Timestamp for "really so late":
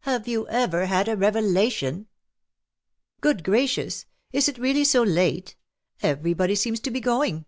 4.58-5.54